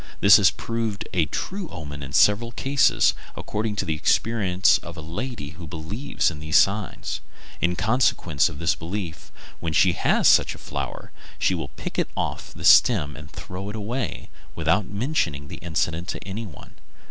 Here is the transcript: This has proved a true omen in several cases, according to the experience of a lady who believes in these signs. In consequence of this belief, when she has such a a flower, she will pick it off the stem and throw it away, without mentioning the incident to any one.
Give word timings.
This 0.19 0.37
has 0.37 0.49
proved 0.49 1.07
a 1.13 1.27
true 1.27 1.69
omen 1.69 2.01
in 2.01 2.11
several 2.11 2.51
cases, 2.53 3.13
according 3.37 3.75
to 3.75 3.85
the 3.85 3.93
experience 3.93 4.79
of 4.79 4.97
a 4.97 4.99
lady 4.99 5.51
who 5.51 5.67
believes 5.67 6.31
in 6.31 6.39
these 6.39 6.57
signs. 6.57 7.21
In 7.61 7.75
consequence 7.75 8.49
of 8.49 8.57
this 8.57 8.73
belief, 8.73 9.31
when 9.59 9.73
she 9.73 9.91
has 9.91 10.27
such 10.27 10.55
a 10.55 10.57
a 10.57 10.59
flower, 10.59 11.11
she 11.37 11.53
will 11.53 11.67
pick 11.67 11.99
it 11.99 12.09
off 12.17 12.51
the 12.51 12.65
stem 12.65 13.15
and 13.15 13.29
throw 13.29 13.69
it 13.69 13.75
away, 13.75 14.31
without 14.55 14.87
mentioning 14.87 15.49
the 15.49 15.57
incident 15.57 16.07
to 16.07 16.27
any 16.27 16.47
one. 16.47 16.73